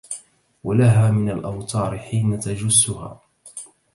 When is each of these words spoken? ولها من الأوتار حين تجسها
ولها 0.63 1.11
من 1.11 1.29
الأوتار 1.29 1.97
حين 1.97 2.39
تجسها 2.39 3.21